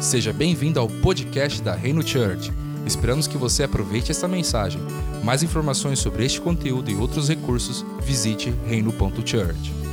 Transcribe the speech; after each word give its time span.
Seja 0.00 0.32
bem-vindo 0.32 0.78
ao 0.78 0.88
podcast 0.88 1.60
da 1.62 1.74
Reino 1.74 2.06
Church. 2.06 2.52
Esperamos 2.86 3.26
que 3.26 3.36
você 3.36 3.64
aproveite 3.64 4.10
esta 4.10 4.28
mensagem. 4.28 4.80
Mais 5.24 5.42
informações 5.42 5.98
sobre 5.98 6.24
este 6.24 6.40
conteúdo 6.40 6.90
e 6.90 6.94
outros 6.94 7.28
recursos, 7.28 7.84
visite 8.02 8.52
reino.church. 8.66 9.85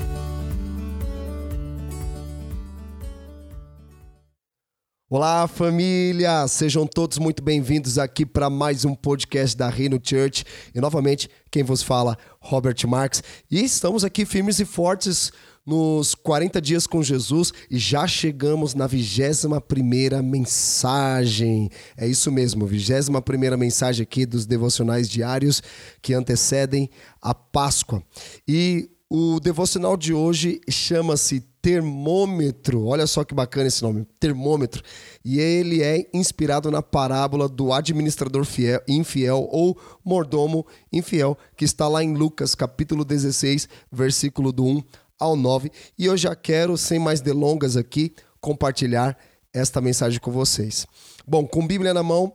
Olá, 5.16 5.48
família! 5.48 6.48
Sejam 6.48 6.88
todos 6.88 7.20
muito 7.20 7.43
bem-vindos 7.43 8.00
aqui 8.00 8.25
para 8.25 8.50
mais 8.50 8.84
um 8.84 8.95
podcast 8.95 9.55
da 9.55 9.70
Reino 9.70 10.00
Church. 10.04 10.43
E 10.73 10.82
novamente, 10.82 11.30
quem 11.52 11.62
vos 11.62 11.84
fala, 11.84 12.18
Robert 12.39 12.77
Marx. 12.88 13.21
E 13.52 13.63
estamos 13.63 14.04
aqui 14.04 14.26
firmes 14.26 14.59
e 14.59 14.66
fortes 14.66 15.31
nos 15.63 16.16
40 16.16 16.59
dias 16.59 16.88
com 16.88 17.04
Jesus 17.04 17.54
e 17.70 17.77
já 17.77 18.07
chegamos 18.07 18.73
na 18.73 18.88
21 18.88 20.23
mensagem. 20.23 21.70
É 21.95 22.08
isso 22.08 22.31
mesmo, 22.31 22.66
21 22.66 23.55
mensagem 23.55 24.02
aqui 24.02 24.25
dos 24.25 24.48
devocionais 24.48 25.08
diários 25.08 25.61
que 26.02 26.16
antecedem 26.16 26.89
a 27.22 27.36
Páscoa. 27.36 28.02
E 28.48 28.89
o 29.08 29.39
devocional 29.39 29.95
de 29.95 30.11
hoje 30.11 30.59
chama-se 30.67 31.52
Termômetro. 31.63 32.85
Olha 32.85 33.08
só 33.08 33.23
que 33.23 33.34
bacana 33.34 33.67
esse 33.67 33.81
nome, 33.81 34.05
Termômetro. 34.20 34.84
E 35.23 35.40
ele 35.40 35.81
é 35.81 36.09
inspirado 36.13 36.70
na 36.70 36.81
parábola 36.81 37.48
do 37.48 37.72
administrador 37.72 38.44
fiel, 38.44 38.81
infiel 38.86 39.48
ou 39.49 39.80
mordomo 40.03 40.67
infiel, 40.91 41.38
que 41.55 41.63
está 41.63 41.88
lá 41.88 42.03
em 42.03 42.16
Lucas, 42.16 42.53
capítulo 42.53 43.05
16, 43.05 43.70
versículo 43.89 44.52
do 44.52 44.66
1 44.66 44.84
ao 45.17 45.38
9. 45.38 45.72
E 45.98 46.05
eu 46.05 46.17
já 46.17 46.36
quero, 46.36 46.77
sem 46.77 46.99
mais 46.99 47.22
delongas 47.22 47.77
aqui, 47.77 48.14
compartilhar 48.41 49.17
esta 49.53 49.80
mensagem 49.80 50.20
com 50.20 50.31
vocês. 50.34 50.86
Bom, 51.25 51.48
com 51.48 51.66
Bíblia 51.66 51.94
na 51.94 52.03
mão, 52.03 52.34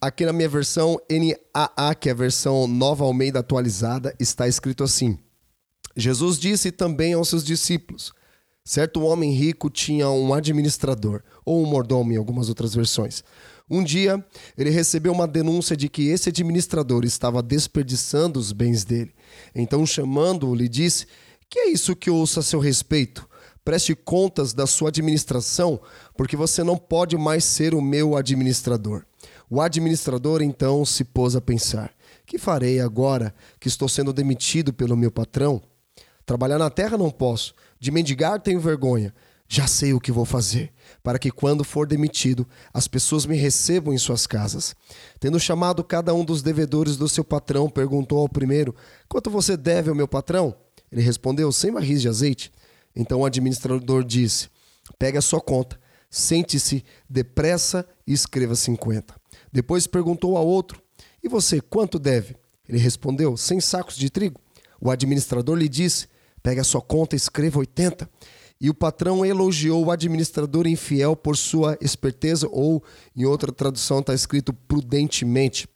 aqui 0.00 0.24
na 0.24 0.32
minha 0.32 0.48
versão 0.48 1.00
NAA, 1.10 1.96
que 1.96 2.08
é 2.08 2.12
a 2.12 2.14
versão 2.14 2.68
Nova 2.68 3.04
Almeida 3.04 3.40
atualizada, 3.40 4.14
está 4.20 4.46
escrito 4.46 4.84
assim: 4.84 5.18
Jesus 5.96 6.38
disse 6.38 6.70
também 6.70 7.14
aos 7.14 7.28
seus 7.28 7.42
discípulos: 7.42 8.16
Certo 8.68 9.00
homem 9.00 9.32
rico 9.32 9.70
tinha 9.70 10.10
um 10.10 10.34
administrador, 10.34 11.22
ou 11.42 11.62
um 11.62 11.66
mordomo 11.66 12.12
em 12.12 12.16
algumas 12.16 12.50
outras 12.50 12.74
versões. 12.74 13.24
Um 13.70 13.82
dia, 13.82 14.22
ele 14.58 14.68
recebeu 14.68 15.10
uma 15.10 15.26
denúncia 15.26 15.74
de 15.74 15.88
que 15.88 16.08
esse 16.08 16.28
administrador 16.28 17.02
estava 17.06 17.42
desperdiçando 17.42 18.38
os 18.38 18.52
bens 18.52 18.84
dele. 18.84 19.14
Então, 19.54 19.86
chamando-o, 19.86 20.54
lhe 20.54 20.68
disse 20.68 21.06
que 21.48 21.58
é 21.58 21.70
isso 21.70 21.96
que 21.96 22.10
ouço 22.10 22.40
a 22.40 22.42
seu 22.42 22.60
respeito? 22.60 23.26
Preste 23.64 23.94
contas 23.94 24.52
da 24.52 24.66
sua 24.66 24.90
administração, 24.90 25.80
porque 26.14 26.36
você 26.36 26.62
não 26.62 26.76
pode 26.76 27.16
mais 27.16 27.44
ser 27.44 27.74
o 27.74 27.80
meu 27.80 28.18
administrador. 28.18 29.02
O 29.48 29.62
administrador 29.62 30.42
então 30.42 30.84
se 30.84 31.04
pôs 31.04 31.34
a 31.34 31.40
pensar: 31.40 31.90
que 32.26 32.36
farei 32.36 32.80
agora 32.80 33.34
que 33.58 33.66
estou 33.66 33.88
sendo 33.88 34.12
demitido 34.12 34.74
pelo 34.74 34.94
meu 34.94 35.10
patrão? 35.10 35.62
Trabalhar 36.26 36.58
na 36.58 36.68
terra 36.68 36.98
não 36.98 37.10
posso, 37.10 37.54
de 37.78 37.90
mendigar 37.90 38.40
tenho 38.40 38.60
vergonha. 38.60 39.14
Já 39.50 39.66
sei 39.66 39.94
o 39.94 40.00
que 40.00 40.12
vou 40.12 40.26
fazer, 40.26 40.70
para 41.02 41.18
que 41.18 41.30
quando 41.30 41.64
for 41.64 41.86
demitido, 41.86 42.46
as 42.72 42.86
pessoas 42.86 43.24
me 43.24 43.34
recebam 43.34 43.94
em 43.94 43.98
suas 43.98 44.26
casas. 44.26 44.76
Tendo 45.18 45.40
chamado 45.40 45.82
cada 45.82 46.12
um 46.12 46.22
dos 46.22 46.42
devedores 46.42 46.98
do 46.98 47.08
seu 47.08 47.24
patrão, 47.24 47.70
perguntou 47.70 48.18
ao 48.18 48.28
primeiro: 48.28 48.74
Quanto 49.08 49.30
você 49.30 49.56
deve 49.56 49.88
ao 49.88 49.96
meu 49.96 50.06
patrão? 50.06 50.54
Ele 50.92 51.00
respondeu: 51.00 51.50
Cem 51.50 51.72
barris 51.72 52.02
de 52.02 52.08
azeite. 52.08 52.52
Então 52.94 53.20
o 53.20 53.24
administrador 53.24 54.04
disse: 54.04 54.50
Pegue 54.98 55.16
a 55.16 55.22
sua 55.22 55.40
conta, 55.40 55.80
sente-se 56.10 56.84
depressa 57.08 57.86
e 58.06 58.12
escreva 58.12 58.54
50. 58.54 59.14
Depois 59.50 59.86
perguntou 59.86 60.36
ao 60.36 60.46
outro: 60.46 60.82
E 61.22 61.28
você, 61.28 61.58
quanto 61.58 61.98
deve? 61.98 62.36
Ele 62.68 62.78
respondeu: 62.78 63.34
Cem 63.34 63.62
sacos 63.62 63.96
de 63.96 64.10
trigo. 64.10 64.38
O 64.78 64.90
administrador 64.90 65.56
lhe 65.56 65.70
disse: 65.70 66.06
Pegue 66.42 66.60
a 66.60 66.64
sua 66.64 66.80
conta 66.80 67.16
escreva 67.16 67.58
80. 67.58 68.08
E 68.60 68.68
o 68.68 68.74
patrão 68.74 69.24
elogiou 69.24 69.84
o 69.84 69.90
administrador 69.90 70.66
infiel 70.66 71.14
por 71.14 71.36
sua 71.36 71.78
esperteza, 71.80 72.48
ou, 72.50 72.82
em 73.16 73.24
outra 73.24 73.52
tradução, 73.52 74.00
está 74.00 74.12
escrito 74.12 74.52
prudentemente. 74.52 75.68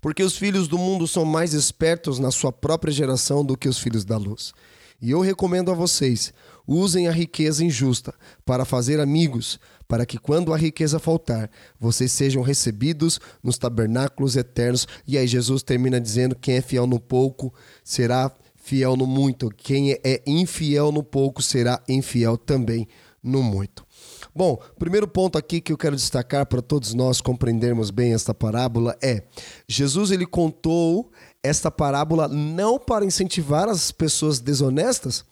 Porque 0.00 0.22
os 0.22 0.36
filhos 0.36 0.68
do 0.68 0.78
mundo 0.78 1.06
são 1.06 1.24
mais 1.24 1.54
espertos 1.54 2.18
na 2.18 2.30
sua 2.30 2.52
própria 2.52 2.92
geração 2.92 3.44
do 3.44 3.56
que 3.56 3.68
os 3.68 3.78
filhos 3.78 4.04
da 4.04 4.16
luz. 4.16 4.52
E 5.00 5.10
eu 5.10 5.20
recomendo 5.20 5.70
a 5.70 5.74
vocês: 5.74 6.32
usem 6.66 7.08
a 7.08 7.12
riqueza 7.12 7.64
injusta 7.64 8.14
para 8.44 8.64
fazer 8.64 9.00
amigos, 9.00 9.58
para 9.86 10.04
que 10.04 10.18
quando 10.18 10.52
a 10.52 10.56
riqueza 10.56 10.98
faltar, 10.98 11.50
vocês 11.78 12.10
sejam 12.12 12.42
recebidos 12.42 13.20
nos 13.42 13.58
tabernáculos 13.58 14.36
eternos. 14.36 14.86
E 15.06 15.16
aí 15.16 15.26
Jesus 15.26 15.62
termina 15.62 16.00
dizendo: 16.00 16.36
quem 16.36 16.56
é 16.56 16.60
fiel 16.60 16.86
no 16.86 16.98
pouco 16.98 17.52
será 17.84 18.28
fiel 18.28 18.47
no 18.96 19.06
muito, 19.06 19.48
quem 19.50 19.92
é 19.92 20.22
infiel 20.26 20.92
no 20.92 21.02
pouco 21.02 21.42
será 21.42 21.82
infiel 21.88 22.36
também 22.36 22.86
no 23.22 23.42
muito. 23.42 23.86
Bom, 24.34 24.58
primeiro 24.78 25.08
ponto 25.08 25.36
aqui 25.36 25.60
que 25.60 25.72
eu 25.72 25.76
quero 25.76 25.96
destacar 25.96 26.46
para 26.46 26.62
todos 26.62 26.94
nós 26.94 27.20
compreendermos 27.20 27.90
bem 27.90 28.12
esta 28.12 28.32
parábola 28.32 28.96
é: 29.02 29.24
Jesus 29.66 30.10
ele 30.10 30.26
contou 30.26 31.10
esta 31.42 31.70
parábola 31.70 32.28
não 32.28 32.78
para 32.78 33.04
incentivar 33.04 33.68
as 33.68 33.90
pessoas 33.90 34.38
desonestas, 34.38 35.24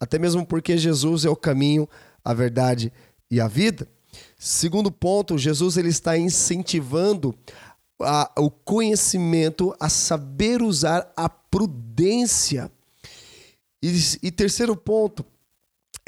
até 0.00 0.18
mesmo 0.18 0.44
porque 0.44 0.76
Jesus 0.76 1.24
é 1.24 1.30
o 1.30 1.36
caminho, 1.36 1.88
a 2.24 2.34
verdade 2.34 2.92
e 3.30 3.40
a 3.40 3.46
vida. 3.46 3.88
Segundo 4.38 4.90
ponto, 4.90 5.38
Jesus 5.38 5.76
ele 5.76 5.88
está 5.88 6.16
incentivando 6.16 7.34
a, 8.00 8.30
o 8.38 8.50
conhecimento, 8.50 9.74
a 9.78 9.88
saber 9.88 10.62
usar 10.62 11.12
a 11.16 11.28
prudência. 11.28 12.70
E, 13.82 14.18
e 14.22 14.30
terceiro 14.30 14.76
ponto, 14.76 15.24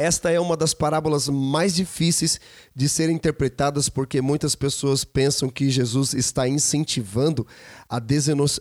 esta 0.00 0.31
é 0.31 0.41
uma 0.41 0.56
das 0.56 0.72
parábolas 0.72 1.28
mais 1.28 1.75
difíceis 1.75 2.41
de 2.75 2.88
serem 2.88 3.14
interpretadas 3.14 3.91
porque 3.91 4.22
muitas 4.22 4.54
pessoas 4.54 5.04
pensam 5.04 5.50
que 5.50 5.69
Jesus 5.69 6.14
está 6.14 6.48
incentivando 6.48 7.47
a, 7.86 7.98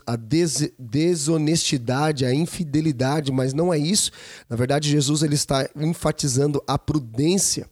a 0.05 0.15
des 0.17 0.69
desonestidade, 0.77 2.25
a 2.25 2.33
infidelidade, 2.33 3.31
mas 3.31 3.53
não 3.53 3.73
é 3.73 3.77
isso. 3.77 4.11
Na 4.49 4.57
verdade, 4.57 4.89
Jesus 4.89 5.23
ele 5.23 5.35
está 5.35 5.69
enfatizando 5.77 6.61
a 6.67 6.77
prudência. 6.77 7.69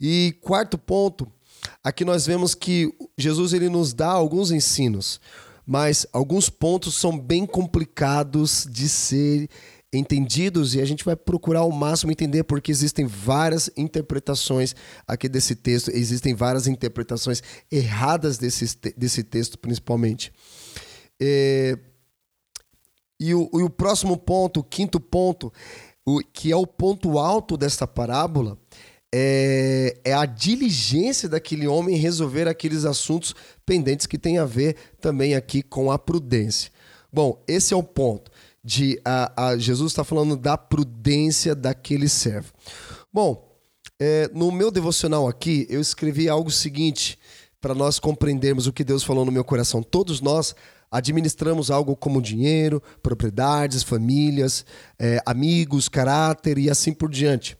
E 0.00 0.36
quarto 0.40 0.76
ponto, 0.76 1.30
aqui 1.84 2.04
nós 2.04 2.26
vemos 2.26 2.56
que 2.56 2.92
Jesus 3.16 3.52
ele 3.52 3.68
nos 3.68 3.94
dá 3.94 4.08
alguns 4.08 4.50
ensinos, 4.50 5.20
mas 5.64 6.06
alguns 6.12 6.50
pontos 6.50 6.96
são 6.96 7.16
bem 7.16 7.46
complicados 7.46 8.66
de 8.68 8.88
ser 8.88 9.48
entendidos 9.92 10.74
e 10.74 10.80
a 10.80 10.84
gente 10.84 11.04
vai 11.04 11.16
procurar 11.16 11.60
ao 11.60 11.70
máximo 11.70 12.12
entender 12.12 12.44
porque 12.44 12.70
existem 12.70 13.06
várias 13.06 13.70
interpretações 13.76 14.74
aqui 15.06 15.28
desse 15.28 15.54
texto, 15.54 15.90
existem 15.90 16.34
várias 16.34 16.66
interpretações 16.66 17.42
erradas 17.70 18.38
desse, 18.38 18.78
desse 18.96 19.22
texto, 19.22 19.58
principalmente. 19.58 20.32
É, 21.20 21.78
e, 23.18 23.34
o, 23.34 23.48
e 23.54 23.62
o 23.62 23.70
próximo 23.70 24.16
ponto, 24.16 24.60
o 24.60 24.64
quinto 24.64 25.00
ponto, 25.00 25.52
o, 26.04 26.20
que 26.20 26.52
é 26.52 26.56
o 26.56 26.66
ponto 26.66 27.18
alto 27.18 27.56
desta 27.56 27.86
parábola, 27.86 28.58
é, 29.14 29.96
é, 30.04 30.12
a 30.12 30.26
diligência 30.26 31.28
daquele 31.28 31.66
homem 31.66 31.94
em 31.94 31.98
resolver 31.98 32.48
aqueles 32.48 32.84
assuntos 32.84 33.34
pendentes 33.64 34.06
que 34.06 34.18
tem 34.18 34.38
a 34.38 34.44
ver 34.44 34.76
também 35.00 35.34
aqui 35.34 35.62
com 35.62 35.90
a 35.90 35.98
prudência. 35.98 36.70
Bom, 37.10 37.42
esse 37.48 37.72
é 37.72 37.76
o 37.76 37.82
ponto 37.82 38.30
de 38.66 39.00
a, 39.04 39.50
a 39.50 39.56
Jesus 39.56 39.92
está 39.92 40.02
falando 40.02 40.36
da 40.36 40.58
prudência 40.58 41.54
daquele 41.54 42.08
servo. 42.08 42.52
Bom, 43.12 43.56
é, 43.96 44.28
no 44.34 44.50
meu 44.50 44.72
devocional 44.72 45.28
aqui 45.28 45.68
eu 45.70 45.80
escrevi 45.80 46.28
algo 46.28 46.50
seguinte 46.50 47.16
para 47.60 47.76
nós 47.76 48.00
compreendermos 48.00 48.66
o 48.66 48.72
que 48.72 48.82
Deus 48.82 49.04
falou 49.04 49.24
no 49.24 49.30
meu 49.30 49.44
coração. 49.44 49.84
Todos 49.84 50.20
nós 50.20 50.52
administramos 50.90 51.70
algo 51.70 51.94
como 51.94 52.20
dinheiro, 52.20 52.82
propriedades, 53.00 53.84
famílias, 53.84 54.66
é, 54.98 55.22
amigos, 55.24 55.88
caráter 55.88 56.58
e 56.58 56.68
assim 56.68 56.92
por 56.92 57.08
diante. 57.08 57.56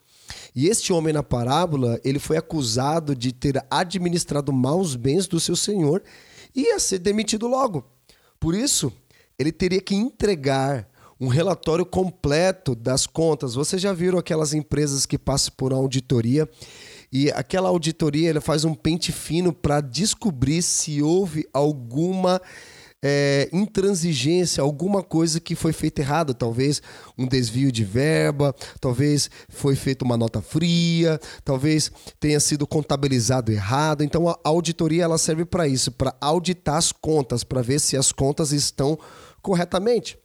E 0.56 0.66
este 0.66 0.92
homem 0.92 1.12
na 1.14 1.22
parábola, 1.22 2.00
ele 2.02 2.18
foi 2.18 2.36
acusado 2.36 3.14
de 3.14 3.32
ter 3.32 3.64
administrado 3.70 4.52
mal 4.52 4.80
os 4.80 4.96
bens 4.96 5.28
do 5.28 5.38
seu 5.38 5.54
senhor 5.54 6.02
e 6.52 6.62
ia 6.62 6.80
ser 6.80 6.98
demitido 6.98 7.46
logo. 7.46 7.84
Por 8.40 8.56
isso, 8.56 8.92
ele 9.38 9.52
teria 9.52 9.80
que 9.80 9.94
entregar 9.94 10.88
um 11.20 11.28
relatório 11.28 11.84
completo 11.84 12.74
das 12.74 13.06
contas. 13.06 13.54
Vocês 13.54 13.80
já 13.80 13.92
viram 13.92 14.18
aquelas 14.18 14.52
empresas 14.52 15.06
que 15.06 15.18
passam 15.18 15.52
por 15.56 15.72
uma 15.72 15.80
auditoria 15.80 16.48
e 17.12 17.30
aquela 17.30 17.68
auditoria 17.68 18.28
ele 18.28 18.40
faz 18.40 18.64
um 18.64 18.74
pente 18.74 19.12
fino 19.12 19.52
para 19.52 19.80
descobrir 19.80 20.62
se 20.62 21.02
houve 21.02 21.48
alguma 21.52 22.40
é, 23.02 23.48
intransigência, 23.52 24.62
alguma 24.62 25.02
coisa 25.02 25.38
que 25.38 25.54
foi 25.54 25.72
feita 25.72 26.00
errada, 26.00 26.34
talvez 26.34 26.82
um 27.16 27.26
desvio 27.26 27.70
de 27.70 27.84
verba, 27.84 28.54
talvez 28.80 29.30
foi 29.48 29.76
feita 29.76 30.04
uma 30.04 30.16
nota 30.16 30.42
fria, 30.42 31.20
talvez 31.44 31.90
tenha 32.18 32.40
sido 32.40 32.66
contabilizado 32.66 33.52
errado. 33.52 34.02
Então 34.02 34.28
a 34.28 34.38
auditoria 34.44 35.04
ela 35.04 35.18
serve 35.18 35.44
para 35.44 35.68
isso, 35.68 35.92
para 35.92 36.14
auditar 36.20 36.76
as 36.76 36.90
contas, 36.90 37.44
para 37.44 37.62
ver 37.62 37.80
se 37.80 37.96
as 37.96 38.12
contas 38.12 38.50
estão 38.50 38.98
corretamente. 39.40 40.18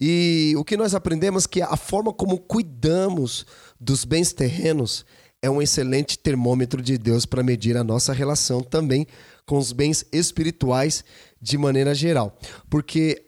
E 0.00 0.54
o 0.56 0.64
que 0.64 0.76
nós 0.76 0.94
aprendemos 0.94 1.44
é 1.44 1.48
que 1.48 1.62
a 1.62 1.76
forma 1.76 2.12
como 2.12 2.38
cuidamos 2.38 3.46
dos 3.80 4.04
bens 4.04 4.32
terrenos 4.32 5.04
é 5.42 5.50
um 5.50 5.60
excelente 5.60 6.18
termômetro 6.18 6.80
de 6.80 6.96
Deus 6.96 7.26
para 7.26 7.42
medir 7.42 7.76
a 7.76 7.84
nossa 7.84 8.12
relação 8.12 8.62
também 8.62 9.06
com 9.44 9.58
os 9.58 9.72
bens 9.72 10.04
espirituais 10.10 11.04
de 11.40 11.58
maneira 11.58 11.94
geral. 11.94 12.38
Porque 12.70 13.22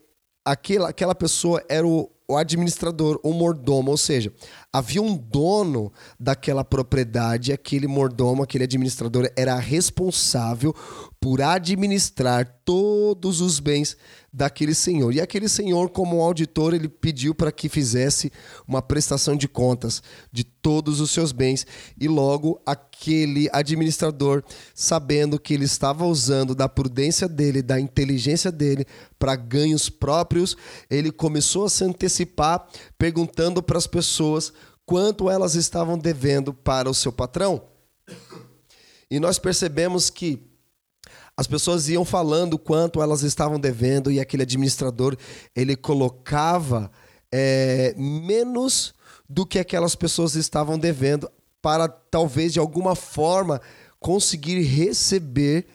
aquela, 0.44 0.88
aquela 0.88 1.14
pessoa 1.14 1.62
era 1.68 1.86
o, 1.86 2.10
o 2.26 2.36
administrador, 2.36 3.20
o 3.22 3.32
mordomo, 3.32 3.90
ou 3.90 3.96
seja, 3.98 4.32
havia 4.76 5.00
um 5.00 5.16
dono 5.16 5.90
daquela 6.20 6.62
propriedade, 6.62 7.50
aquele 7.50 7.86
mordomo, 7.86 8.42
aquele 8.42 8.64
administrador 8.64 9.30
era 9.34 9.56
responsável 9.58 10.74
por 11.18 11.40
administrar 11.40 12.46
todos 12.64 13.40
os 13.40 13.58
bens 13.58 13.96
daquele 14.32 14.74
senhor. 14.74 15.14
E 15.14 15.20
aquele 15.20 15.48
senhor, 15.48 15.88
como 15.88 16.20
auditor, 16.20 16.74
ele 16.74 16.88
pediu 16.88 17.34
para 17.34 17.50
que 17.50 17.70
fizesse 17.70 18.30
uma 18.68 18.82
prestação 18.82 19.34
de 19.34 19.48
contas 19.48 20.02
de 20.30 20.44
todos 20.44 21.00
os 21.00 21.10
seus 21.10 21.32
bens. 21.32 21.66
E 21.98 22.06
logo 22.06 22.60
aquele 22.66 23.48
administrador, 23.50 24.44
sabendo 24.74 25.38
que 25.38 25.54
ele 25.54 25.64
estava 25.64 26.04
usando 26.04 26.54
da 26.54 26.68
prudência 26.68 27.26
dele, 27.26 27.62
da 27.62 27.80
inteligência 27.80 28.52
dele 28.52 28.84
para 29.18 29.34
ganhos 29.34 29.88
próprios, 29.88 30.54
ele 30.90 31.10
começou 31.10 31.64
a 31.64 31.70
se 31.70 31.82
antecipar, 31.82 32.68
perguntando 32.98 33.62
para 33.62 33.78
as 33.78 33.86
pessoas 33.86 34.52
quanto 34.84 35.28
elas 35.28 35.54
estavam 35.54 35.98
devendo 35.98 36.54
para 36.54 36.88
o 36.88 36.94
seu 36.94 37.12
patrão. 37.12 37.62
E 39.10 39.20
nós 39.20 39.38
percebemos 39.38 40.10
que 40.10 40.42
as 41.36 41.46
pessoas 41.46 41.88
iam 41.88 42.04
falando 42.04 42.58
quanto 42.58 43.02
elas 43.02 43.22
estavam 43.22 43.60
devendo 43.60 44.10
e 44.10 44.18
aquele 44.18 44.42
administrador 44.42 45.16
ele 45.54 45.76
colocava 45.76 46.90
é, 47.30 47.94
menos 47.96 48.94
do 49.28 49.44
que 49.44 49.58
aquelas 49.58 49.94
pessoas 49.94 50.34
estavam 50.34 50.78
devendo 50.78 51.30
para 51.60 51.88
talvez 51.88 52.52
de 52.52 52.58
alguma 52.58 52.94
forma 52.94 53.60
conseguir 54.00 54.62
receber 54.62 55.66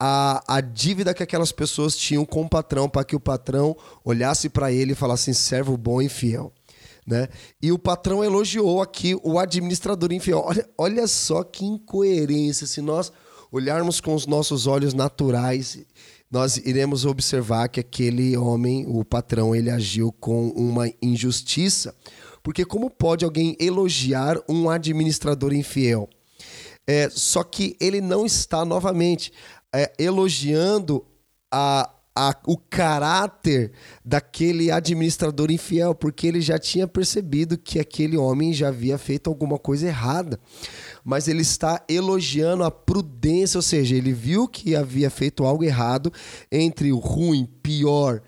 a, 0.00 0.42
a 0.48 0.60
dívida 0.62 1.12
que 1.12 1.22
aquelas 1.22 1.52
pessoas 1.52 1.94
tinham 1.94 2.24
com 2.24 2.42
o 2.42 2.48
patrão 2.48 2.88
para 2.88 3.04
que 3.04 3.14
o 3.14 3.20
patrão 3.20 3.76
olhasse 4.02 4.48
para 4.48 4.72
ele 4.72 4.92
e 4.92 4.94
falasse 4.96 5.34
servo 5.34 5.76
bom 5.76 6.00
e 6.00 6.08
fiel. 6.08 6.50
Né? 7.06 7.28
E 7.60 7.70
o 7.70 7.78
patrão 7.78 8.24
elogiou 8.24 8.80
aqui 8.80 9.14
o 9.22 9.38
administrador 9.38 10.10
infiel. 10.12 10.42
Olha, 10.46 10.68
olha 10.78 11.06
só 11.06 11.42
que 11.42 11.66
incoerência. 11.66 12.66
Se 12.66 12.80
nós 12.80 13.12
olharmos 13.52 14.00
com 14.00 14.14
os 14.14 14.26
nossos 14.26 14.66
olhos 14.66 14.94
naturais, 14.94 15.78
nós 16.30 16.56
iremos 16.56 17.04
observar 17.04 17.68
que 17.68 17.80
aquele 17.80 18.36
homem, 18.36 18.86
o 18.88 19.04
patrão, 19.04 19.54
ele 19.54 19.68
agiu 19.68 20.12
com 20.12 20.48
uma 20.50 20.90
injustiça. 21.02 21.94
Porque 22.42 22.64
como 22.64 22.88
pode 22.88 23.24
alguém 23.24 23.56
elogiar 23.60 24.38
um 24.48 24.70
administrador 24.70 25.52
infiel? 25.52 26.08
É, 26.86 27.08
só 27.10 27.44
que 27.44 27.76
ele 27.80 28.00
não 28.00 28.24
está 28.24 28.64
novamente 28.64 29.32
é, 29.74 29.92
elogiando 29.98 31.04
a, 31.50 31.90
a, 32.14 32.36
o 32.46 32.56
caráter 32.56 33.72
daquele 34.04 34.70
administrador 34.70 35.50
infiel, 35.50 35.94
porque 35.94 36.26
ele 36.26 36.40
já 36.40 36.58
tinha 36.58 36.86
percebido 36.86 37.56
que 37.56 37.78
aquele 37.78 38.16
homem 38.16 38.52
já 38.52 38.68
havia 38.68 38.98
feito 38.98 39.28
alguma 39.30 39.58
coisa 39.58 39.86
errada. 39.86 40.38
Mas 41.04 41.28
ele 41.28 41.42
está 41.42 41.84
elogiando 41.88 42.64
a 42.64 42.70
prudência, 42.70 43.58
ou 43.58 43.62
seja, 43.62 43.94
ele 43.94 44.12
viu 44.12 44.48
que 44.48 44.76
havia 44.76 45.10
feito 45.10 45.44
algo 45.44 45.64
errado 45.64 46.12
entre 46.50 46.92
o 46.92 46.98
ruim, 46.98 47.46
pior 47.62 48.22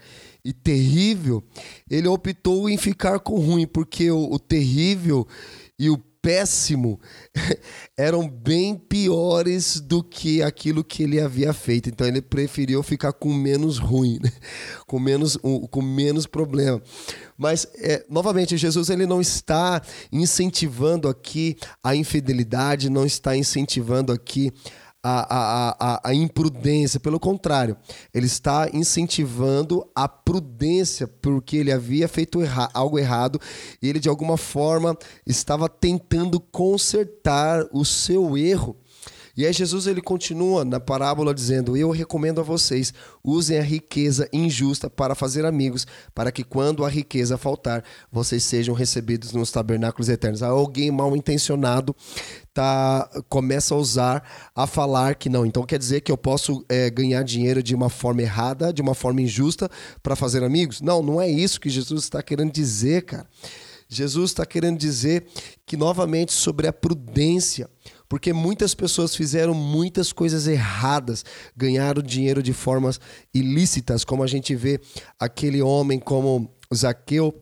e 0.44 0.52
terrível, 0.52 1.42
ele 1.88 2.08
optou 2.08 2.68
em 2.68 2.76
ficar 2.76 3.20
com 3.20 3.34
o 3.34 3.40
ruim, 3.40 3.66
porque 3.66 4.10
o, 4.10 4.32
o 4.32 4.38
terrível 4.40 5.26
e 5.78 5.88
o 5.88 6.02
péssimo 6.22 7.00
eram 7.98 8.28
bem 8.28 8.76
piores 8.76 9.80
do 9.80 10.02
que 10.02 10.40
aquilo 10.40 10.84
que 10.84 11.02
ele 11.02 11.20
havia 11.20 11.52
feito. 11.52 11.88
Então 11.88 12.06
ele 12.06 12.22
preferiu 12.22 12.80
ficar 12.82 13.12
com 13.12 13.34
menos 13.34 13.78
ruim, 13.78 14.20
né? 14.22 14.30
com 14.86 15.00
menos 15.00 15.36
com 15.36 15.82
menos 15.82 16.24
problema. 16.26 16.80
Mas 17.36 17.66
é, 17.74 18.06
novamente 18.08 18.56
Jesus 18.56 18.88
ele 18.88 19.04
não 19.04 19.20
está 19.20 19.82
incentivando 20.12 21.08
aqui 21.08 21.56
a 21.82 21.96
infidelidade, 21.96 22.88
não 22.88 23.04
está 23.04 23.36
incentivando 23.36 24.12
aqui 24.12 24.52
a, 25.02 25.36
a, 25.36 25.76
a, 25.80 26.10
a, 26.10 26.14
imprudência, 26.14 27.00
pelo 27.00 27.18
contrário, 27.18 27.76
ele 28.14 28.26
está 28.26 28.68
incentivando 28.72 29.84
a 29.94 30.06
prudência, 30.08 31.08
porque 31.08 31.56
ele 31.56 31.72
havia 31.72 32.06
feito 32.06 32.40
erra 32.40 32.70
algo 32.72 32.98
errado 32.98 33.40
e 33.82 33.88
ele 33.88 33.98
de 33.98 34.08
alguma 34.08 34.36
forma 34.36 34.96
estava 35.26 35.68
tentando 35.68 36.38
consertar 36.38 37.66
o 37.72 37.84
seu 37.84 38.36
erro. 38.36 38.76
E 39.34 39.46
aí 39.46 39.52
Jesus 39.52 39.86
ele 39.86 40.02
continua 40.02 40.64
na 40.64 40.78
parábola 40.78 41.34
dizendo: 41.34 41.76
Eu 41.76 41.90
recomendo 41.90 42.40
a 42.40 42.44
vocês, 42.44 42.92
usem 43.24 43.58
a 43.58 43.62
riqueza 43.62 44.28
injusta 44.32 44.90
para 44.90 45.14
fazer 45.14 45.46
amigos, 45.46 45.86
para 46.14 46.30
que 46.30 46.44
quando 46.44 46.84
a 46.84 46.88
riqueza 46.88 47.38
faltar, 47.38 47.82
vocês 48.10 48.44
sejam 48.44 48.74
recebidos 48.74 49.32
nos 49.32 49.50
tabernáculos 49.50 50.10
eternos. 50.10 50.42
Alguém 50.42 50.90
mal 50.90 51.16
intencionado 51.16 51.96
tá, 52.54 53.08
começa 53.28 53.74
a 53.74 53.78
usar, 53.78 54.50
a 54.54 54.66
falar 54.66 55.14
que 55.14 55.28
não. 55.28 55.44
Então 55.46 55.64
quer 55.64 55.78
dizer 55.78 56.00
que 56.00 56.12
eu 56.12 56.16
posso 56.16 56.64
é, 56.68 56.90
ganhar 56.90 57.22
dinheiro 57.22 57.62
de 57.62 57.74
uma 57.74 57.88
forma 57.88 58.22
errada, 58.22 58.72
de 58.72 58.82
uma 58.82 58.94
forma 58.94 59.22
injusta, 59.22 59.70
para 60.02 60.16
fazer 60.16 60.44
amigos? 60.44 60.80
Não, 60.80 61.02
não 61.02 61.20
é 61.20 61.28
isso 61.28 61.60
que 61.60 61.70
Jesus 61.70 62.04
está 62.04 62.22
querendo 62.22 62.52
dizer, 62.52 63.02
cara. 63.02 63.26
Jesus 63.88 64.30
está 64.30 64.46
querendo 64.46 64.78
dizer 64.78 65.26
que 65.66 65.76
novamente 65.76 66.32
sobre 66.32 66.66
a 66.66 66.72
prudência 66.72 67.68
porque 68.12 68.30
muitas 68.30 68.74
pessoas 68.74 69.16
fizeram 69.16 69.54
muitas 69.54 70.12
coisas 70.12 70.46
erradas, 70.46 71.24
ganharam 71.56 72.02
dinheiro 72.02 72.42
de 72.42 72.52
formas 72.52 73.00
ilícitas, 73.32 74.04
como 74.04 74.22
a 74.22 74.26
gente 74.26 74.54
vê 74.54 74.78
aquele 75.18 75.62
homem 75.62 75.98
como 75.98 76.54
Zaqueu, 76.74 77.34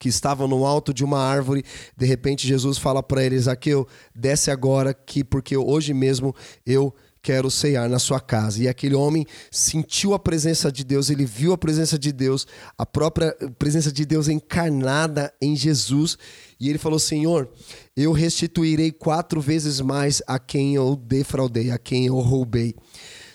que 0.00 0.08
estava 0.08 0.48
no 0.48 0.64
alto 0.64 0.94
de 0.94 1.04
uma 1.04 1.20
árvore, 1.20 1.62
de 1.94 2.06
repente 2.06 2.48
Jesus 2.48 2.78
fala 2.78 3.02
para 3.02 3.22
ele: 3.22 3.38
Zaqueu, 3.38 3.86
desce 4.14 4.50
agora, 4.50 4.94
que 4.94 5.22
porque 5.22 5.56
hoje 5.56 5.92
mesmo 5.92 6.34
eu 6.64 6.92
quero 7.22 7.50
ceiar 7.50 7.86
na 7.86 7.98
sua 7.98 8.18
casa. 8.18 8.62
E 8.62 8.66
aquele 8.66 8.94
homem 8.94 9.26
sentiu 9.50 10.14
a 10.14 10.18
presença 10.18 10.72
de 10.72 10.82
Deus, 10.82 11.10
ele 11.10 11.26
viu 11.26 11.52
a 11.52 11.58
presença 11.58 11.98
de 11.98 12.12
Deus, 12.12 12.46
a 12.78 12.86
própria 12.86 13.36
presença 13.58 13.92
de 13.92 14.06
Deus 14.06 14.26
encarnada 14.26 15.30
em 15.38 15.54
Jesus, 15.54 16.16
e 16.58 16.70
ele 16.70 16.78
falou: 16.78 16.98
Senhor, 16.98 17.50
eu 17.94 18.10
restituirei 18.12 18.90
quatro 18.90 19.38
vezes 19.38 19.82
mais 19.82 20.22
a 20.26 20.38
quem 20.38 20.74
eu 20.74 20.96
defraudei, 20.96 21.70
a 21.70 21.78
quem 21.78 22.06
eu 22.06 22.18
roubei. 22.18 22.74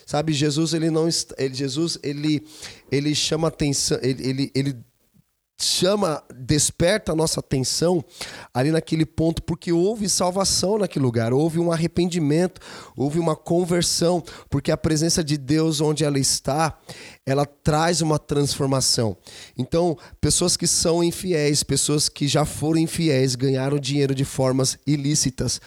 Sabe, 0.04 0.32
Jesus 0.32 0.72
ele 0.72 0.90
não 0.90 1.08
ele, 1.38 1.54
Jesus 1.54 1.96
ele 2.02 2.44
ele 2.90 3.14
chama 3.14 3.48
atenção, 3.48 3.98
ele, 4.02 4.28
ele, 4.28 4.52
ele 4.54 4.76
chama, 5.58 6.22
desperta 6.34 7.12
a 7.12 7.16
nossa 7.16 7.40
atenção 7.40 8.04
ali 8.52 8.70
naquele 8.70 9.06
ponto, 9.06 9.42
porque 9.42 9.72
houve 9.72 10.08
salvação 10.08 10.78
naquele 10.78 11.04
lugar, 11.04 11.32
houve 11.32 11.58
um 11.58 11.72
arrependimento, 11.72 12.60
houve 12.94 13.18
uma 13.18 13.34
conversão, 13.34 14.22
porque 14.50 14.70
a 14.70 14.76
presença 14.76 15.24
de 15.24 15.38
Deus 15.38 15.80
onde 15.80 16.04
ela 16.04 16.18
está, 16.18 16.78
ela 17.24 17.46
traz 17.46 18.02
uma 18.02 18.18
transformação. 18.18 19.16
Então, 19.56 19.96
pessoas 20.20 20.56
que 20.56 20.66
são 20.66 21.02
infiéis, 21.02 21.62
pessoas 21.62 22.08
que 22.08 22.28
já 22.28 22.44
foram 22.44 22.78
infiéis, 22.78 23.34
ganharam 23.34 23.78
dinheiro 23.78 24.14
de 24.14 24.24
formas 24.24 24.78
ilícitas. 24.86 25.60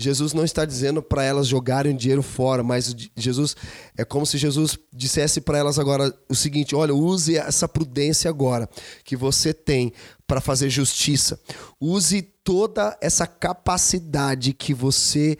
Jesus 0.00 0.32
não 0.32 0.44
está 0.44 0.64
dizendo 0.64 1.02
para 1.02 1.22
elas 1.22 1.46
jogarem 1.46 1.94
dinheiro 1.94 2.22
fora, 2.22 2.62
mas 2.62 2.94
Jesus 3.16 3.54
é 3.96 4.04
como 4.04 4.24
se 4.24 4.38
Jesus 4.38 4.78
dissesse 4.92 5.40
para 5.40 5.58
elas 5.58 5.78
agora 5.78 6.12
o 6.28 6.34
seguinte: 6.34 6.74
olha, 6.74 6.94
use 6.94 7.36
essa 7.36 7.68
prudência 7.68 8.28
agora 8.28 8.68
que 9.04 9.14
você 9.14 9.52
tem 9.52 9.92
para 10.26 10.40
fazer 10.40 10.70
justiça. 10.70 11.38
Use 11.80 12.22
toda 12.22 12.96
essa 13.00 13.26
capacidade 13.26 14.52
que 14.54 14.72
você 14.72 15.36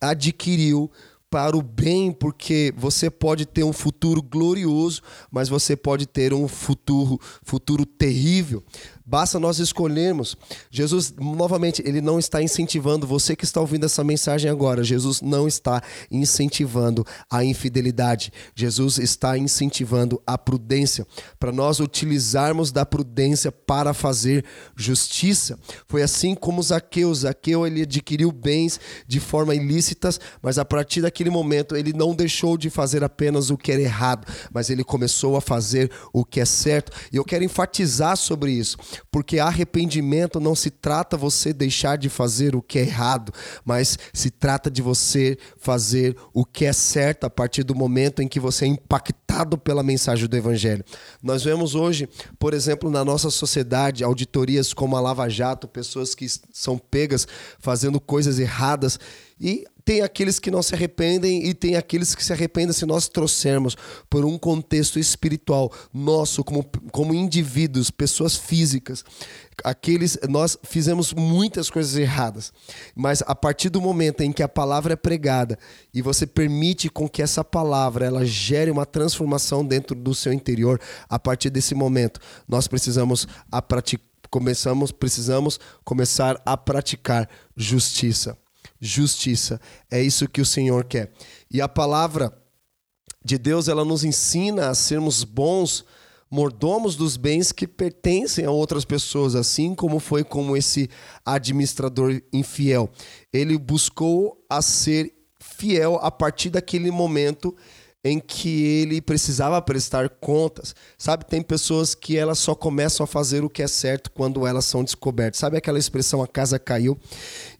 adquiriu 0.00 0.90
para 1.30 1.56
o 1.56 1.62
bem, 1.62 2.10
porque 2.10 2.74
você 2.76 3.08
pode 3.08 3.46
ter 3.46 3.62
um 3.62 3.72
futuro 3.72 4.20
glorioso, 4.20 5.00
mas 5.30 5.48
você 5.48 5.76
pode 5.76 6.04
ter 6.04 6.34
um 6.34 6.48
futuro 6.48 7.20
futuro 7.44 7.86
terrível. 7.86 8.64
Basta 9.10 9.40
nós 9.40 9.58
escolhermos. 9.58 10.36
Jesus, 10.70 11.12
novamente, 11.18 11.82
ele 11.84 12.00
não 12.00 12.16
está 12.16 12.40
incentivando 12.40 13.08
você 13.08 13.34
que 13.34 13.42
está 13.44 13.60
ouvindo 13.60 13.84
essa 13.84 14.04
mensagem 14.04 14.48
agora. 14.48 14.84
Jesus 14.84 15.20
não 15.20 15.48
está 15.48 15.82
incentivando 16.08 17.04
a 17.28 17.44
infidelidade. 17.44 18.32
Jesus 18.54 18.98
está 18.98 19.36
incentivando 19.36 20.22
a 20.24 20.38
prudência, 20.38 21.04
para 21.40 21.50
nós 21.50 21.80
utilizarmos 21.80 22.70
da 22.70 22.86
prudência 22.86 23.50
para 23.50 23.92
fazer 23.92 24.44
justiça. 24.76 25.58
Foi 25.88 26.04
assim 26.04 26.36
como 26.36 26.62
Zaqueu. 26.62 27.12
Zaqueu 27.12 27.66
ele 27.66 27.82
adquiriu 27.82 28.30
bens 28.30 28.78
de 29.08 29.18
forma 29.18 29.56
ilícitas, 29.56 30.20
mas 30.40 30.56
a 30.56 30.64
partir 30.64 31.02
daquele 31.02 31.30
momento 31.30 31.74
ele 31.74 31.92
não 31.92 32.14
deixou 32.14 32.56
de 32.56 32.70
fazer 32.70 33.02
apenas 33.02 33.50
o 33.50 33.58
que 33.58 33.72
era 33.72 33.82
errado, 33.82 34.24
mas 34.52 34.70
ele 34.70 34.84
começou 34.84 35.36
a 35.36 35.40
fazer 35.40 35.90
o 36.12 36.24
que 36.24 36.38
é 36.38 36.44
certo. 36.44 36.92
E 37.12 37.16
eu 37.16 37.24
quero 37.24 37.42
enfatizar 37.42 38.16
sobre 38.16 38.52
isso, 38.52 38.76
porque 39.10 39.38
arrependimento 39.38 40.40
não 40.40 40.54
se 40.54 40.70
trata 40.70 41.16
você 41.16 41.52
deixar 41.52 41.96
de 41.96 42.08
fazer 42.08 42.56
o 42.56 42.62
que 42.62 42.78
é 42.78 42.82
errado, 42.82 43.32
mas 43.64 43.98
se 44.12 44.30
trata 44.30 44.70
de 44.70 44.82
você 44.82 45.38
fazer 45.58 46.16
o 46.32 46.44
que 46.44 46.64
é 46.64 46.72
certo 46.72 47.24
a 47.24 47.30
partir 47.30 47.62
do 47.62 47.74
momento 47.74 48.22
em 48.22 48.28
que 48.28 48.40
você 48.40 48.64
é 48.64 48.68
impactado 48.68 49.56
pela 49.58 49.82
mensagem 49.82 50.26
do 50.26 50.36
evangelho. 50.36 50.84
Nós 51.22 51.44
vemos 51.44 51.74
hoje, 51.74 52.08
por 52.38 52.54
exemplo, 52.54 52.90
na 52.90 53.04
nossa 53.04 53.30
sociedade, 53.30 54.04
auditorias 54.04 54.72
como 54.72 54.96
a 54.96 55.00
Lava 55.00 55.28
Jato, 55.28 55.68
pessoas 55.68 56.14
que 56.14 56.26
são 56.52 56.78
pegas 56.78 57.26
fazendo 57.58 58.00
coisas 58.00 58.38
erradas 58.38 58.98
e 59.40 59.64
tem 59.84 60.02
aqueles 60.02 60.38
que 60.38 60.50
não 60.50 60.62
se 60.62 60.74
arrependem 60.74 61.46
e 61.46 61.54
tem 61.54 61.74
aqueles 61.74 62.14
que 62.14 62.22
se 62.22 62.32
arrependem 62.32 62.72
se 62.72 62.84
nós 62.84 63.08
trouxermos 63.08 63.76
por 64.08 64.24
um 64.24 64.38
contexto 64.38 64.98
espiritual 64.98 65.72
nosso 65.92 66.44
como, 66.44 66.64
como 66.92 67.14
indivíduos, 67.14 67.90
pessoas 67.90 68.36
físicas. 68.36 69.02
Aqueles 69.64 70.18
nós 70.28 70.58
fizemos 70.62 71.12
muitas 71.12 71.70
coisas 71.70 71.96
erradas, 71.96 72.52
mas 72.94 73.22
a 73.26 73.34
partir 73.34 73.70
do 73.70 73.80
momento 73.80 74.20
em 74.20 74.30
que 74.30 74.42
a 74.42 74.48
palavra 74.48 74.92
é 74.92 74.96
pregada 74.96 75.58
e 75.92 76.02
você 76.02 76.26
permite 76.26 76.88
com 76.88 77.08
que 77.08 77.22
essa 77.22 77.42
palavra 77.42 78.06
ela 78.06 78.24
gere 78.24 78.70
uma 78.70 78.86
transformação 78.86 79.64
dentro 79.64 79.96
do 79.96 80.14
seu 80.14 80.32
interior, 80.32 80.80
a 81.08 81.18
partir 81.18 81.50
desse 81.50 81.74
momento 81.74 82.20
nós 82.46 82.68
precisamos 82.68 83.26
a 83.50 83.62
praticar 83.62 84.08
começamos 84.30 84.92
precisamos 84.92 85.58
começar 85.84 86.40
a 86.46 86.56
praticar 86.56 87.28
justiça 87.56 88.38
justiça. 88.80 89.60
É 89.90 90.00
isso 90.02 90.28
que 90.28 90.40
o 90.40 90.46
Senhor 90.46 90.84
quer. 90.84 91.12
E 91.50 91.60
a 91.60 91.68
palavra 91.68 92.32
de 93.24 93.36
Deus, 93.36 93.68
ela 93.68 93.84
nos 93.84 94.02
ensina 94.02 94.70
a 94.70 94.74
sermos 94.74 95.24
bons 95.24 95.84
mordomos 96.30 96.94
dos 96.94 97.16
bens 97.16 97.50
que 97.50 97.66
pertencem 97.66 98.44
a 98.44 98.50
outras 98.50 98.84
pessoas, 98.84 99.34
assim 99.34 99.74
como 99.74 99.98
foi 99.98 100.22
como 100.22 100.56
esse 100.56 100.88
administrador 101.26 102.22
infiel. 102.32 102.88
Ele 103.32 103.58
buscou 103.58 104.44
a 104.48 104.62
ser 104.62 105.12
fiel 105.40 105.98
a 106.00 106.10
partir 106.10 106.50
daquele 106.50 106.90
momento 106.90 107.54
em 108.02 108.18
que 108.18 108.64
ele 108.82 109.00
precisava 109.00 109.60
prestar 109.60 110.08
contas. 110.08 110.74
Sabe, 110.96 111.26
tem 111.26 111.42
pessoas 111.42 111.94
que 111.94 112.16
elas 112.16 112.38
só 112.38 112.54
começam 112.54 113.04
a 113.04 113.06
fazer 113.06 113.44
o 113.44 113.50
que 113.50 113.62
é 113.62 113.68
certo 113.68 114.10
quando 114.10 114.46
elas 114.46 114.64
são 114.64 114.82
descobertas. 114.82 115.38
Sabe 115.38 115.56
aquela 115.58 115.78
expressão 115.78 116.22
a 116.22 116.26
casa 116.26 116.58
caiu? 116.58 116.98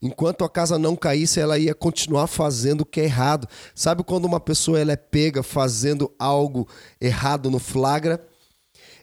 Enquanto 0.01 0.45
a 0.45 0.49
casa 0.49 0.79
não 0.79 0.97
caísse, 0.97 1.41
ela 1.41 1.59
ia 1.59 1.75
continuar 1.75 2.27
fazendo 2.27 2.83
o 2.83 2.87
que 2.87 3.01
é 3.01 3.05
errado. 3.05 3.47
Sabe 3.75 4.03
quando 4.03 4.25
uma 4.25 4.41
pessoa 4.41 4.81
ela 4.81 4.93
é 4.93 4.97
pega 4.97 5.43
fazendo 5.43 6.11
algo 6.19 6.67
errado 7.01 7.51
no 7.51 7.59
flagra? 7.59 8.25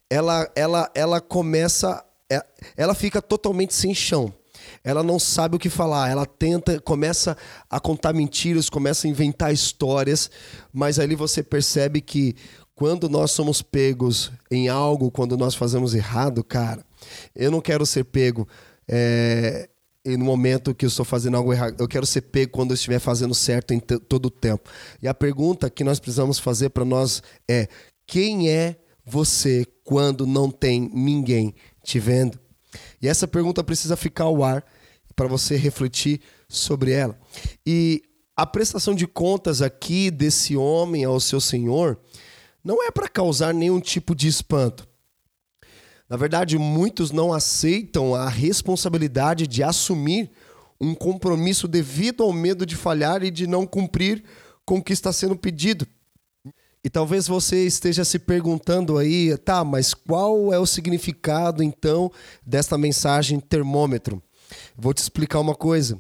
Ela 0.10 0.50
ela 0.56 0.90
ela 0.96 1.22
começa 1.22 2.04
é, 2.32 2.44
ela 2.76 2.96
fica 2.96 3.22
totalmente 3.22 3.74
sem 3.74 3.94
chão 3.94 4.34
ela 4.88 5.04
não 5.04 5.20
sabe 5.20 5.58
o 5.58 5.60
que 5.60 5.70
falar, 5.70 6.10
ela 6.10 6.26
tenta, 6.26 6.80
começa 6.80 7.36
a 7.70 7.78
contar 7.78 8.14
mentiras, 8.14 8.70
começa 8.70 9.06
a 9.06 9.10
inventar 9.10 9.54
histórias, 9.54 10.32
mas 10.72 10.98
ali 10.98 11.14
você 11.14 11.44
percebe 11.44 12.00
que 12.00 12.34
quando 12.74 13.10
nós 13.10 13.32
somos 13.32 13.62
pegos 13.62 14.32
em 14.50 14.70
algo, 14.70 15.12
quando 15.12 15.36
nós 15.36 15.56
fazemos 15.56 15.94
errado, 15.94 16.42
cara, 16.42 16.86
eu 17.36 17.52
não 17.52 17.60
quero 17.60 17.86
ser 17.86 18.06
pego 18.06 18.48
é, 18.88 19.68
no 20.06 20.24
momento 20.24 20.74
que 20.74 20.86
eu 20.86 20.88
estou 20.88 21.04
fazendo 21.04 21.36
algo 21.36 21.52
errado. 21.52 21.76
Eu 21.78 21.88
quero 21.90 22.06
ser 22.06 22.22
pego 22.22 22.54
quando 22.54 22.72
eu 22.72 22.76
estiver 22.76 23.00
fazendo 23.00 23.36
certo 23.36 23.74
em 23.74 23.82
todo 23.82 24.28
o 24.28 24.32
tempo. 24.32 24.70
E 25.02 25.08
a 25.10 25.14
pergunta 25.14 25.70
que 25.70 25.84
nós 25.84 26.00
precisamos 26.00 26.40
fazer 26.40 26.70
para 26.70 26.86
nós 26.86 27.22
é: 27.46 27.68
quem 28.06 28.50
é 28.50 28.78
você 29.06 29.66
quando 29.84 30.26
não 30.26 30.50
tem 30.50 30.90
ninguém 30.94 31.54
te 31.84 32.00
vendo? 32.00 32.40
E 33.02 33.08
essa 33.10 33.28
pergunta 33.28 33.66
precisa 33.66 33.98
ficar 33.98 34.24
ao 34.24 34.46
ar 34.46 34.64
para 35.18 35.28
você 35.28 35.58
refletir 35.58 36.22
sobre 36.48 36.92
ela. 36.92 37.20
E 37.66 38.04
a 38.36 38.46
prestação 38.46 38.94
de 38.94 39.08
contas 39.08 39.64
aqui 39.64 40.12
desse 40.12 40.56
homem 40.56 41.04
ao 41.04 41.20
seu 41.20 41.42
senhor 41.42 42.00
não 42.64 42.84
é 42.84 42.92
para 42.92 43.10
causar 43.10 43.52
nenhum 43.52 43.80
tipo 43.80 44.14
de 44.14 44.28
espanto. 44.28 44.88
Na 46.08 46.16
verdade, 46.16 46.56
muitos 46.58 47.12
não 47.12 47.34
aceitam 47.34 48.14
a 48.14 48.30
responsabilidade 48.30 49.48
de 49.48 49.64
assumir 49.64 50.30
um 50.80 50.94
compromisso 50.94 51.68
devido 51.68 52.24
ao 52.24 52.32
medo 52.32 52.64
de 52.64 52.76
falhar 52.76 53.24
e 53.24 53.32
de 53.32 53.48
não 53.48 53.66
cumprir 53.66 54.24
com 54.64 54.78
o 54.78 54.84
que 54.84 54.94
está 54.94 55.12
sendo 55.12 55.36
pedido. 55.36 55.88
E 56.84 56.90
talvez 56.92 57.28
você 57.28 57.66
esteja 57.66 58.06
se 58.06 58.20
perguntando 58.20 59.00
aí, 59.00 59.36
tá, 59.38 59.64
mas 59.64 59.96
qual 59.96 60.54
é 60.54 60.60
o 60.60 60.66
significado 60.66 61.64
então 61.64 62.12
desta 62.46 62.78
mensagem 62.78 63.40
termômetro? 63.40 64.22
Vou 64.76 64.94
te 64.94 65.00
explicar 65.00 65.40
uma 65.40 65.56
coisa. 65.56 66.00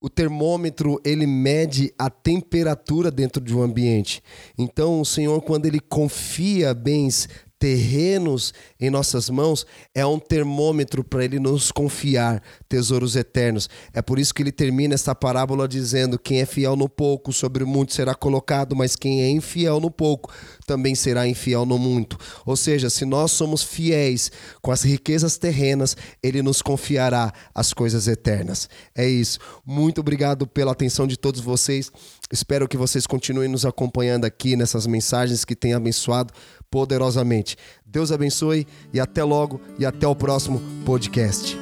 O 0.00 0.10
termômetro 0.10 1.00
ele 1.02 1.26
mede 1.26 1.94
a 1.98 2.10
temperatura 2.10 3.10
dentro 3.10 3.42
de 3.42 3.56
um 3.56 3.62
ambiente. 3.62 4.22
Então, 4.58 5.00
o 5.00 5.04
Senhor, 5.04 5.40
quando 5.40 5.64
ele 5.64 5.80
confia 5.80 6.74
bens 6.74 7.26
terrenos 7.64 8.52
em 8.78 8.90
nossas 8.90 9.30
mãos 9.30 9.64
é 9.94 10.04
um 10.04 10.18
termômetro 10.18 11.02
para 11.02 11.24
ele 11.24 11.38
nos 11.38 11.72
confiar 11.72 12.42
tesouros 12.68 13.16
eternos. 13.16 13.70
É 13.94 14.02
por 14.02 14.18
isso 14.18 14.34
que 14.34 14.42
ele 14.42 14.52
termina 14.52 14.92
esta 14.92 15.14
parábola 15.14 15.66
dizendo: 15.66 16.18
quem 16.18 16.42
é 16.42 16.44
fiel 16.44 16.76
no 16.76 16.90
pouco, 16.90 17.32
sobre 17.32 17.64
o 17.64 17.66
muito 17.66 17.94
será 17.94 18.14
colocado, 18.14 18.76
mas 18.76 18.94
quem 18.94 19.22
é 19.22 19.30
infiel 19.30 19.80
no 19.80 19.90
pouco, 19.90 20.30
também 20.66 20.94
será 20.94 21.26
infiel 21.26 21.64
no 21.64 21.78
muito. 21.78 22.18
Ou 22.44 22.54
seja, 22.54 22.90
se 22.90 23.06
nós 23.06 23.30
somos 23.30 23.62
fiéis 23.62 24.30
com 24.60 24.70
as 24.70 24.82
riquezas 24.82 25.38
terrenas, 25.38 25.96
ele 26.22 26.42
nos 26.42 26.60
confiará 26.60 27.32
as 27.54 27.72
coisas 27.72 28.06
eternas. 28.06 28.68
É 28.94 29.08
isso. 29.08 29.38
Muito 29.64 30.02
obrigado 30.02 30.46
pela 30.46 30.72
atenção 30.72 31.06
de 31.06 31.16
todos 31.16 31.40
vocês. 31.40 31.90
Espero 32.32 32.68
que 32.68 32.76
vocês 32.76 33.06
continuem 33.06 33.48
nos 33.48 33.66
acompanhando 33.66 34.24
aqui 34.24 34.56
nessas 34.56 34.86
mensagens 34.86 35.44
que 35.44 35.54
têm 35.54 35.74
abençoado 35.74 36.32
poderosamente. 36.70 37.56
Deus 37.86 38.10
abençoe 38.10 38.66
e 38.92 39.00
até 39.00 39.22
logo 39.22 39.60
e 39.78 39.86
até 39.86 40.06
o 40.06 40.16
próximo 40.16 40.60
podcast. 40.84 41.56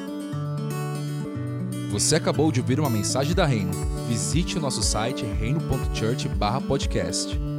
Você 1.91 2.15
acabou 2.15 2.51
de 2.51 2.59
ouvir 2.59 2.79
uma 2.79 2.89
mensagem 2.89 3.35
da 3.35 3.45
Reino. 3.45 3.71
Visite 4.07 4.57
o 4.57 4.61
nosso 4.61 4.81
site 4.81 5.23
reino.church/podcast. 5.39 7.52